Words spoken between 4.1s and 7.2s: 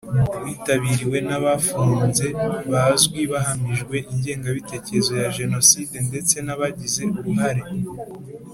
ingengabitekerezo ya Jenoside ndetse n abagize